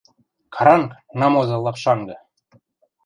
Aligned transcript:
Каранг, 0.55 0.89
намозы 1.23 1.55
лапшангы!.. 1.65 2.15